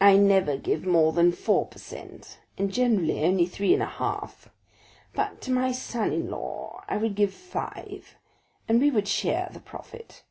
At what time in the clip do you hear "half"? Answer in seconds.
3.86-4.48